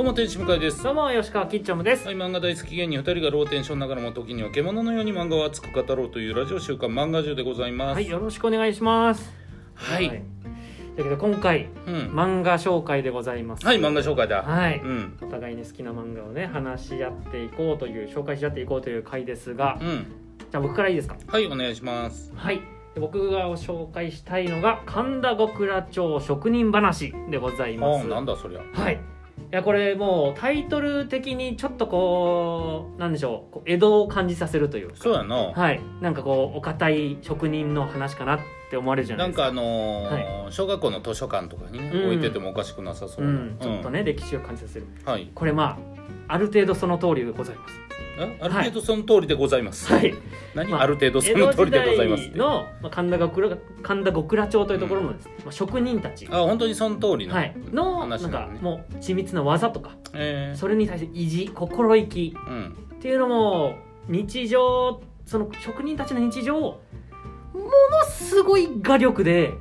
[0.00, 0.82] どうも天使向井です。
[0.82, 7.96] どうも吉川きっちょむです、はい漫画大好き芸人2人がローテンションながらも時には獣のように漫画を熱く語ろうというラジオ週刊漫画中でございます。
[7.96, 9.30] はい、よろしくお願いします。
[9.74, 10.08] はい。
[10.08, 10.14] だ
[10.96, 11.94] けど今回うん。
[12.14, 13.66] 漫画紹介でございます。
[13.66, 14.42] はい漫画紹介だ。
[14.42, 15.18] はい、うん。
[15.20, 19.76] お互いに好きな漫画をね話し合っていこうという紹介し合っていこうという回ですが。
[19.82, 20.06] うん。
[20.50, 21.16] じゃあ僕からいいですか？
[21.26, 22.32] はいお願いします。
[22.34, 22.62] はい。
[22.94, 28.06] で僕が紹介したいのが神田極楽町職人話でございあます。
[28.06, 28.62] あなんだそりゃ。
[28.72, 28.98] はい
[29.52, 34.96] いやこれもうタイトル的にちょっとこうなんでしょう江戸を感じさせるというか。
[34.96, 35.34] そうやな。
[35.36, 35.80] はい。
[36.00, 38.38] なんかこうお堅い職人の話かなっ
[38.70, 39.42] て思われるじゃないなんですか。
[39.44, 42.04] かあのー小学校の図書館とかにねうん。
[42.06, 43.32] 置いててもおかしくなさそうう、な。
[43.32, 43.56] ん。
[43.60, 44.86] ちょっとね、歴史を感じさせる。
[45.04, 45.28] はい。
[45.34, 45.78] これま
[46.28, 47.74] あある程度その通りでございます。
[47.88, 47.89] え
[48.40, 49.92] ある程度その通りでございます。
[49.92, 50.14] はい。
[50.54, 50.70] 何？
[50.70, 52.28] まあある程度その通りでございます。
[52.30, 59.96] の、まあ、神田極楽神田極楽町というところのですね、まあ、職人たち、あ本当にその通りのはい、のなんかもう緻密な技とか。
[60.14, 62.34] えそれに対して意地心意気。
[62.36, 62.76] ーうん。
[62.96, 63.76] っていうのも
[64.08, 66.82] 日常その職人たちの日常を
[67.54, 69.52] ものすごい画力で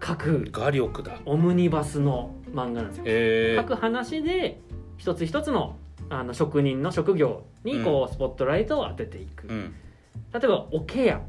[0.00, 0.48] 描く。
[0.50, 1.20] 画力だ。
[1.24, 3.04] オムニバスの漫画なんですよ。
[3.06, 3.56] へえ。
[3.56, 4.60] 各話で
[4.98, 5.76] 一つ一つの
[6.08, 9.74] あの職人の職業にこうスポットライトを当てていく、うん。
[10.32, 11.20] 例えば桶屋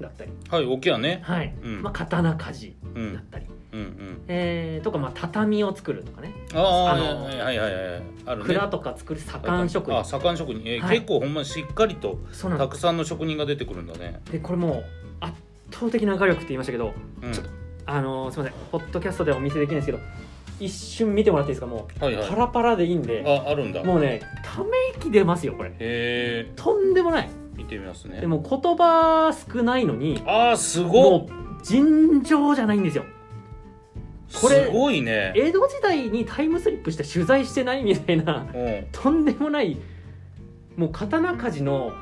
[0.00, 1.20] だったり、はい大きいやね。
[1.22, 1.54] はい。
[1.62, 1.82] うん。
[1.82, 3.14] まあ、刀鍛冶うん。
[3.14, 4.22] だったり、うんうん。
[4.28, 6.32] えーとかまあ畳を作るとかね。
[6.54, 8.02] あああのはいはいはいはい。
[8.26, 8.46] あるね。
[8.46, 9.98] 蔵とか作る左官職人。
[9.98, 10.96] あ左官職人、えーはい。
[10.98, 12.18] 結構ほんまにしっかりと
[12.58, 14.20] たくさんの職人が出てくるんだね。
[14.26, 14.32] す。
[14.32, 14.84] でこれもう
[15.20, 15.34] 圧
[15.70, 17.32] 倒的な画力って言いましたけどうん。
[17.32, 17.46] ちょっ
[17.86, 18.60] あのーすみません。
[18.72, 19.98] ポッドキャストではお見せできないんですけど
[20.60, 21.66] 一瞬見てもらっていいですか？
[21.66, 22.28] もうはいはい。
[22.28, 23.24] パラパラでいいんで。
[23.26, 23.80] ああるんだ。
[23.80, 25.72] へもうねため息出ますよこれ。
[25.78, 27.28] えとんでもない。
[27.56, 28.20] 見てみますね。
[28.20, 30.92] でも言葉少ないのにあーすごっ。
[30.92, 31.28] も
[31.60, 33.04] う尋常じゃないんですよ。
[34.40, 35.32] これすごいね。
[35.36, 38.86] 江戸時代にタイムスリップして取材してないみたいなうん。
[38.90, 39.76] とんでもない
[40.76, 41.92] もう刀鍛冶の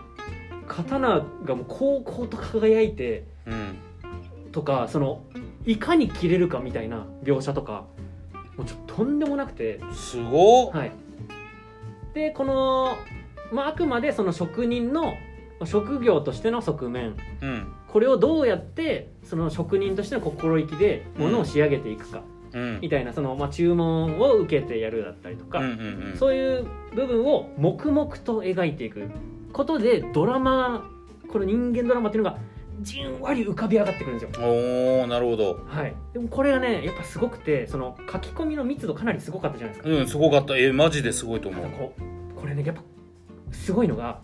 [0.66, 3.76] 刀がもうこうこうと輝いてうん。
[4.52, 5.22] とかその
[5.64, 7.84] いかに切れるかみたいな描写とか
[8.56, 10.70] もうちょっととんでもなくてすごっ。
[10.72, 10.92] はい。
[12.14, 12.96] でこの、
[13.52, 15.14] まあ、あくまでその職人の
[15.64, 17.16] 職業としての側面。
[17.40, 17.72] うん。
[17.88, 22.80] これをどうやってその職人としての心意気でものを仕上げていくかうん。
[22.80, 26.16] みたいなその、まあ、注文を受けてやるだったりとか、うんうんうん。
[26.16, 29.10] そういう部分を黙々と描いていく
[29.52, 30.88] ことでドラマ
[31.30, 32.38] この人間ドラマっていうのが
[32.82, 34.46] じんわり浮かび上がってくるんですよ。
[34.46, 35.60] おおなるほど。
[35.66, 39.94] はい、でもこれがねやっぱすごくてその書き込みの密度かなりすごかったじゃないですか。
[39.94, 40.56] うんすごかった。
[40.56, 41.66] えーマジですごいと思う。
[41.70, 42.82] こうこれねやっぱ
[43.52, 44.20] すごいのが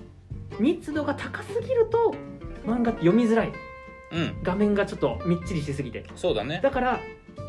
[0.59, 2.15] 密度が高すぎると
[2.67, 3.53] 漫画って読みづらい。
[4.13, 4.39] うん。
[4.43, 6.05] 画面がちょっとみっちりしすぎて。
[6.17, 6.61] そうだね。
[6.63, 7.01] だから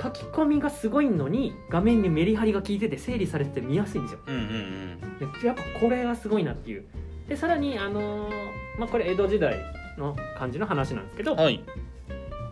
[0.02, 4.20] 書き込みがすごいのに画面にメリハリが効いてて整理されてて見やすいんですよ。
[4.28, 5.40] うんうんうん。
[5.42, 6.86] でやっぱこれがすごいなっていう。
[7.28, 8.32] でさらにあのー
[8.80, 9.58] まあこれ江戸時代
[10.00, 11.64] の感じの話なんですけどはい。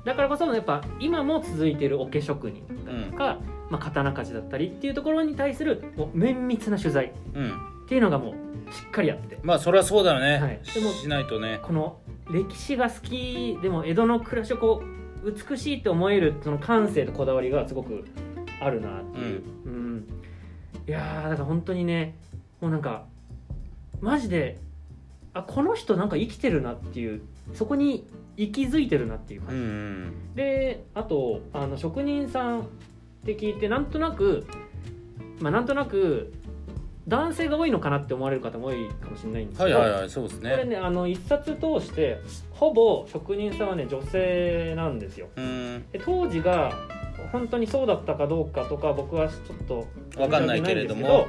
[0.05, 7.51] だからこそやっぱ今も続いている桶職人だとか、まあ、刀鍛冶だったりっていうところに対するもう綿密な取材うん。
[7.85, 9.39] っていうのがもうしっかりあって。
[9.43, 10.61] まあそれはそうだよね、はい。
[10.73, 11.59] でもしないとね。
[11.63, 11.99] この
[12.29, 14.83] 歴史が好きでも江戸の暮らしをこ
[15.23, 18.05] う美しいって思えるその感性とこだわりがすごく
[18.61, 20.07] あるなっていう、うん。
[20.87, 22.15] いやーだから本当にね
[22.61, 23.05] もうなんか
[24.01, 24.59] マジで
[25.37, 27.21] あこの人なんか生きてるなっていう
[27.53, 30.35] そこに息づいてるなっていううんう感じ、ん。
[30.35, 32.63] であとあの職人さんっ
[33.25, 34.47] て聞いてなんとなく
[35.39, 36.33] まあなんとなく
[37.07, 42.19] 男性が多いのかなって思われる方も多いかもしれないんですけど、はいはいはいそうですこれねねあの一冊通して
[42.51, 45.29] ほぼ職人さんはね女性なんですよ。
[45.35, 45.85] うん。
[45.91, 46.73] で当時が
[47.31, 49.87] 本当にそうだったかどうかとか僕はちょっと
[50.19, 51.27] わかんないけれども。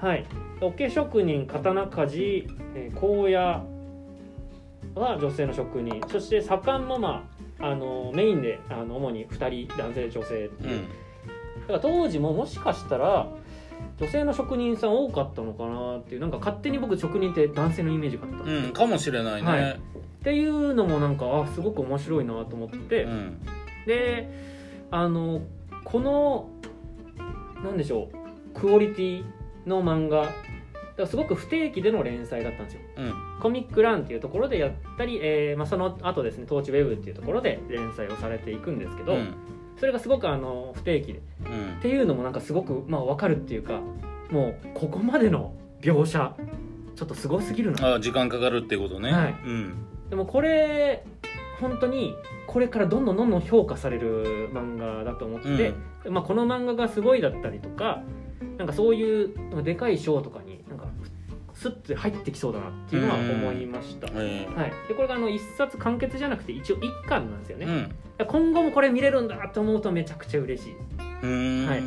[0.00, 0.24] はい
[0.62, 3.66] 桶職人刀鍛冶、えー高野
[4.94, 6.02] は女性の職人。
[6.08, 7.28] そして左官もま
[7.58, 10.82] ああのメインであの主に2人男性女性っていう、うん。
[10.82, 13.26] だから当時ももしかしたら
[13.98, 16.20] 女性の職人さん多かったのかなっていう。
[16.20, 18.44] なんか勝手に僕職人って男性のイメージがあった。
[18.44, 19.72] うんかもしれないね、はい。
[19.72, 19.78] っ
[20.22, 23.40] ていうのもなんかあすごく面白いなと思って、うん。
[23.86, 24.28] で
[24.90, 25.40] あの
[25.84, 26.48] この
[27.64, 29.24] なんでしょうクオリティ
[29.66, 30.30] の漫画だ
[30.96, 32.80] からすごく不定期での連載だったんですよ。
[32.96, 33.14] うん。
[33.40, 39.34] コミックランっていうところでやったり、えーまあ、その後ですねトーチウェブっていうところで連載をされていくんですけど、うん。
[39.78, 41.22] それがすごくあの不定期で。
[41.46, 41.78] うん。
[41.78, 43.80] っていうのもなんかすごくまあ分かるっていうか
[44.30, 46.34] もうここまでの描写
[46.94, 47.94] ちょっとすごすぎるな。
[47.94, 49.34] あ時間かかるっていうことね、はい。
[49.44, 49.74] うん。
[50.10, 51.04] でもこれ
[51.58, 52.14] 本当に
[52.46, 55.72] これからどんどんどんどん評価される漫画だと思って、
[56.10, 58.02] まあ、この漫画がすごいだったりとか
[58.58, 60.41] なんかそういうでかい賞とか
[61.54, 68.26] スッて入ってきそうだなっていうのは思いました、えはい、でこれがあの一冊完結じゃなくて一応一巻なんですよね、ーうん。
[68.26, 70.76] 今後もこれ見れるんだと思うとめちゃくちゃ嬉しい。
[71.22, 71.66] うん。
[71.66, 71.82] はい。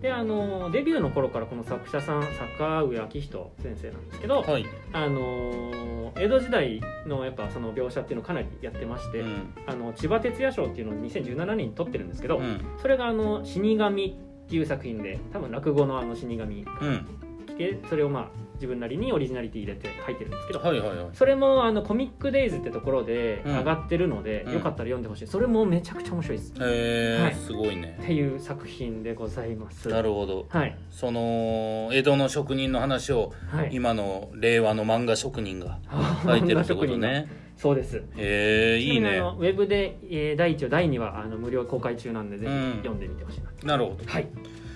[0.00, 9.54] であのデビューの頃からこの作者さん坂上明人先生なんですけど、はい、あの江戸時代のやっぱその描写っていうのをかなりやってまして、うん。
[9.66, 12.60] あの千葉哲也賞っていうのを2017年に取ってるんですけど、うん。
[12.80, 14.06] それがあの死神
[14.46, 17.25] っていう作品で多分落語のあの死神うん
[17.56, 21.06] 来てそれをまあ自分なりにオリジナリティ入れて書いてるんですけど、はいはいはい。
[21.12, 23.58] それもあのコミックデイズってところでうん。
[23.58, 24.54] 上がってるので、うん。
[24.54, 25.26] よかったら読んでほしい。
[25.26, 26.54] それもめちゃくちゃ面白いです。
[26.58, 27.34] えーはい。
[27.34, 27.98] すごいね。
[28.02, 29.88] っていう作品でございます。
[29.88, 30.46] なるほど。
[30.48, 30.78] はい。
[30.90, 33.70] その江戸の職人の話をはい。
[33.72, 37.28] 今の令和の漫画職人があ書いてるってことね。
[37.58, 37.98] そうです。
[38.16, 39.18] へえいいね。
[39.18, 42.72] ウェブで、えー第1話第2話あの無料公開中なんでぜひうん。
[42.78, 44.04] 読んでみてほしいな、なるほど。
[44.10, 44.28] はい。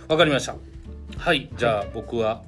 [0.09, 0.56] わかりました。
[1.17, 1.49] はい。
[1.56, 2.43] じゃあ僕は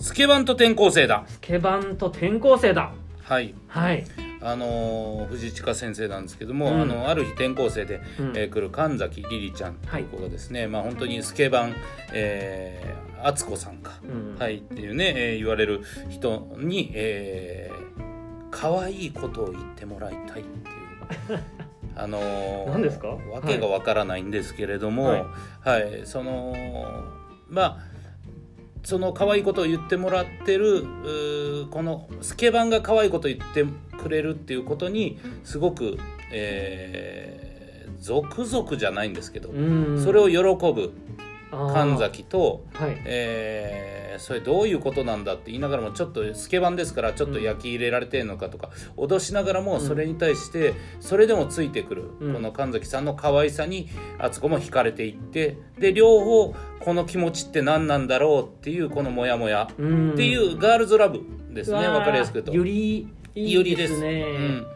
[0.00, 1.24] スケバンと転校生だ。
[1.26, 2.92] スケバンと転校生だ。
[3.22, 3.54] はい。
[3.68, 4.04] はい、
[4.40, 6.82] あのー藤近先生なんですけども、うん。
[6.82, 8.32] あのある日転校生で、うん。
[8.36, 11.74] えー来る神崎リリちゃんという子がですね、まあ本当にスケバン、
[12.12, 14.36] えー、敦子さんか、うん。
[14.38, 21.40] はいっていうね、えー言われる人に、えー、可愛いことを言ってもらいたいっていう。
[21.98, 23.08] あのー何ですか？
[23.08, 25.26] わけがわからないんですけれども、は
[25.64, 26.54] はいい、その
[27.48, 27.78] まあ
[28.86, 30.86] その可愛いことを言ってもらってる
[31.72, 33.64] このスケバンが可愛いことを言って
[33.98, 35.98] くれるっていうことにすごく、
[36.32, 37.46] えー
[37.98, 40.04] 続々じゃないんですけど、うん。
[40.04, 40.36] それを喜
[40.72, 40.92] ぶ
[41.50, 43.02] 神崎と、はい。
[43.04, 52.34] えーそれどういうことなんだって言いながらもちょっとスケバンですからちょっと焼き入れられてるのかとか、脅しながらもそれに対してそれでもついてくる、うん。
[52.34, 53.88] この神崎さんの可愛さに
[54.18, 61.20] 敦子も惹かれていってで両方この気持ちって何なんだろうっていうこのモヤモヤうんっていうガールズラブ
[61.50, 61.98] ですね、うわー。
[61.98, 62.54] わかりやすく言うと。
[62.54, 64.24] よりいいですね。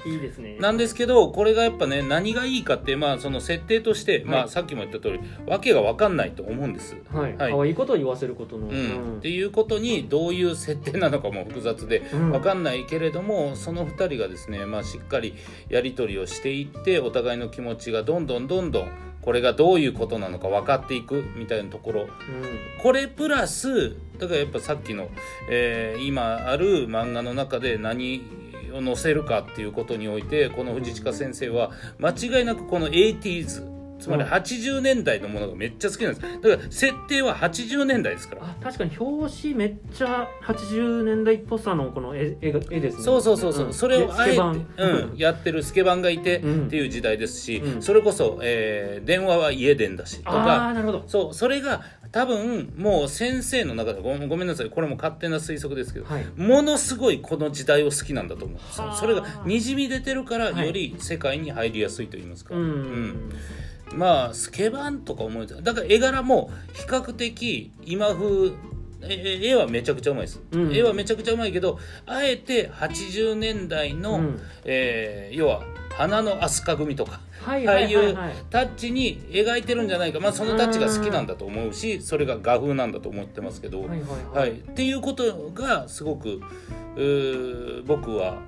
[0.05, 0.57] ゆいいですね。
[0.61, 6.97] なんですけどこれがやっぱね何がいいかってまあその設定として、まあ、さっきも言った通りわけが分かんないと思うんです。
[7.09, 7.53] はい、はい。
[7.53, 9.19] 可愛いことを言わせることの、うん。
[9.19, 12.31] っていうことにどういう設定なのかも複雑でうん。
[12.33, 15.35] 分かんないけれども、その2人がですね、まあ、しっかり
[15.71, 18.89] やり取りをしていってお互いの気持ちがどんどんどんどん
[19.23, 22.09] これがどういうことなのか分かっていくみたいなところ。
[22.83, 25.09] これプラスだからやっぱさっきの、
[25.51, 33.69] えー今ある漫画の中で何を載せるかっていうことにおいてこの藤近先生は間違いなくこの 80s
[34.01, 34.29] つまりうん。
[34.31, 36.41] 80年代のものがめっちゃ好きなんです。
[36.41, 38.43] だから設定は80年代ですから。
[38.45, 42.51] あ確かに表紙めっちゃ80年代っぽさのこの絵絵
[42.81, 43.03] ですね。
[43.05, 43.75] そうそうそうそう、ん。
[43.75, 46.69] それをあえて、うん、やってるスケバンがいてっうん。
[46.71, 47.83] ていう時代ですし、うん。
[47.83, 50.69] それこそ、えー電話は家電だしとあか。
[50.69, 51.05] あなるほど。
[51.07, 54.71] そうそれが多分もう先生の中でごごめんなさい。
[54.71, 56.27] これも勝手な推測ですけど、はい。
[56.37, 58.97] ものすごいこの時代を好きなんだと思うんですよはあ。
[58.97, 63.33] それがにじみ出てるからはいより世界に入りやすいと言いますか、うん、うん。
[63.95, 68.53] まあスケバンとか思いつだから絵柄も比較的今風
[69.03, 70.75] え絵はめちゃくちゃうまいです、うん。
[70.75, 74.41] 絵はめちゃくちゃうまいけどあえて80年代の、うん。
[74.65, 75.63] えー要は
[75.97, 78.17] 花の飛鳥組とかはいああいう
[78.49, 84.51] タッチに描いてるんじゃないか、まあ、そのタッチが好きなんだと思うしそれが画風なんだと思ってますけど、はいはいは、はい。
[84.51, 86.41] いっていうことがすごく
[86.97, 88.39] うー僕は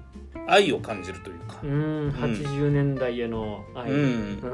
[0.47, 2.11] 愛を感じるというか、うん。
[2.11, 3.91] 80年代への愛。
[3.91, 3.99] うん。
[3.99, 4.47] う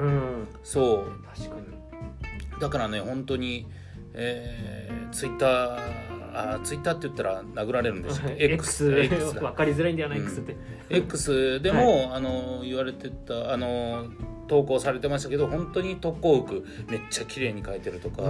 [0.42, 0.48] ん。
[0.62, 1.12] そう。
[1.34, 2.60] 確かに。
[2.60, 3.66] だからね本当に、
[4.14, 9.40] えー、ツイッターあツイッターって言ったら殴られるんでしたっけ X, X だ。
[9.40, 10.56] 分かりづらいんだよな、うん X って。
[10.90, 14.06] X でも、あの言われてたあの
[14.46, 18.22] 投稿されてましたけど本当に特攻服めっちゃ綺麗に描いてるとか、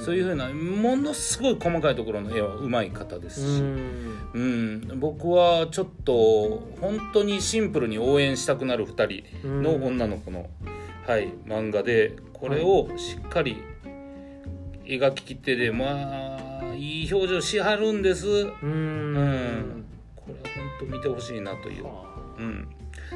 [0.00, 4.28] そういうふうなものすごい細かいところの絵はうまい方ですし、うん。
[4.34, 4.38] う
[4.94, 10.48] ん、僕はちょっと本当にシンプルに応援したくなる2人の女の子の、
[11.06, 13.56] はい、漫画でこれをしっかり
[14.88, 18.26] 描ききってでまあいい表情しはるんです。
[18.26, 18.46] うん。
[18.62, 19.84] うん。
[20.16, 20.40] これは
[20.80, 22.04] 本当見てほしいなという、は
[22.38, 22.68] うん、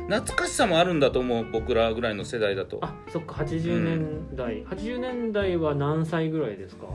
[0.08, 2.78] 懐かしさもあるんだと思う僕らぐらいの世代だと。
[2.82, 6.86] ああそっか80年代、80年代は何歳ぐらいですか？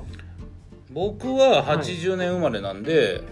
[0.92, 3.24] 僕は80年生まれなんで、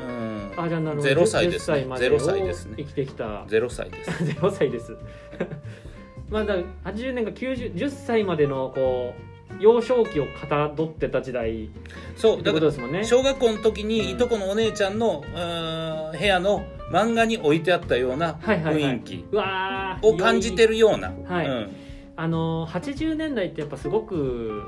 [0.00, 1.02] うん、あじゃあなるほど。
[1.02, 1.76] ゼロ歳ですね。
[1.76, 2.74] 10歳までをゼロ歳ですね。
[2.78, 3.44] 生きてきた。
[3.44, 4.24] 0歳です。
[4.24, 4.96] ゼロ歳です。
[6.30, 11.68] まあだから80年が90 10歳までのこう幼少期をかたどってた時代
[12.16, 13.04] そうだからとですもんね。
[13.04, 13.88] 小学校の時うん。
[13.88, 21.46] にいとこのお姉ちゃんの、うん部屋の漫画に置いてあったような雰囲気うわーを感じてるような、はい。
[21.46, 21.76] うん。
[22.16, 24.62] あの80年代ってやっぱすごく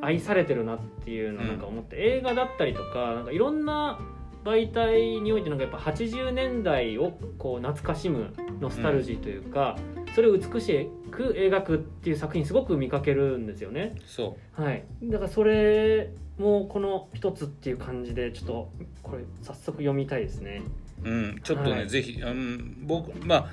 [0.00, 3.98] 愛されてるなっていうのをなんか思って、映画だったりとかなんかいろんな
[4.44, 9.76] 媒体においてなんかやっぱ80年代をこう懐かしむノスタルジーというか、
[10.14, 13.96] それを美しく描くっていう作品すごく見かけるんですよね。
[14.06, 20.62] そはい、だからそれもこの一つっていう感じでちょっとこれ早速読みたいですね。
[21.02, 21.88] ううんちょっとね、はい。
[21.88, 23.50] ぜひ、うん、僕まあ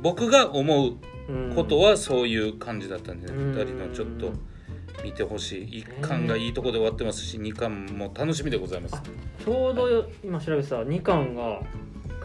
[0.00, 0.96] 僕が思う
[1.28, 4.32] うんことはそういう感じだったんで、ねうん2人のちょっと
[5.02, 5.82] 見てほしい。
[5.82, 9.02] 1巻がいいとこで終わってますし2巻も楽しみでございますあ
[9.42, 11.62] ちょうど今調べてた2巻が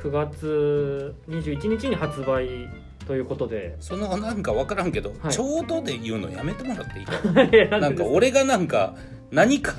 [0.03, 2.67] 9月21日に発売
[3.07, 3.75] ということで。
[3.79, 5.31] そのなんか分からんけど、はい。
[5.31, 7.13] ちょうどで言うのやめてもらっていいか
[7.69, 7.79] な？
[7.79, 8.03] なんか？
[8.03, 8.95] 俺がなんか
[9.31, 9.73] 何か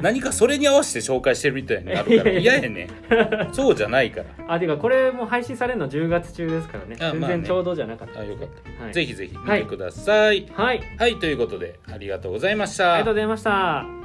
[0.00, 3.54] 何かそれに合わせて紹介してるみたいになるからいやいや嫌やねん。
[3.54, 4.26] そうじゃないから。
[4.54, 6.96] あていうかこれも配信されるの10月中ですからね。
[6.98, 7.36] 全あまあね。
[7.38, 8.20] 然ちょうどじゃなかった。
[8.20, 8.48] あよかっ
[8.78, 8.92] た、はい。
[8.92, 10.46] ぜひぜひ見てください。
[10.52, 10.80] はい。
[10.98, 13.97] はい、ということでありがとうございましあたりがとうございました